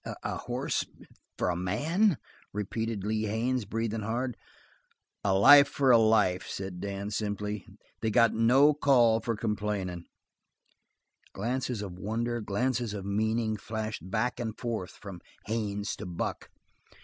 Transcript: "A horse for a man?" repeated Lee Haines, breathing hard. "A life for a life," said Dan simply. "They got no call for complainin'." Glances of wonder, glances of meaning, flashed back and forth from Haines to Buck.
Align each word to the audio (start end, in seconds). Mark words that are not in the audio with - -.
"A 0.23 0.35
horse 0.37 0.83
for 1.37 1.49
a 1.51 1.55
man?" 1.55 2.17
repeated 2.53 3.03
Lee 3.03 3.25
Haines, 3.25 3.65
breathing 3.65 4.01
hard. 4.01 4.35
"A 5.23 5.31
life 5.35 5.67
for 5.67 5.91
a 5.91 5.97
life," 5.99 6.47
said 6.47 6.79
Dan 6.81 7.11
simply. 7.11 7.67
"They 8.01 8.09
got 8.09 8.33
no 8.33 8.73
call 8.73 9.19
for 9.19 9.35
complainin'." 9.35 10.05
Glances 11.33 11.83
of 11.83 11.99
wonder, 11.99 12.41
glances 12.41 12.95
of 12.95 13.05
meaning, 13.05 13.57
flashed 13.57 14.09
back 14.09 14.39
and 14.39 14.57
forth 14.57 14.89
from 14.99 15.21
Haines 15.45 15.95
to 15.97 16.07
Buck. 16.07 16.49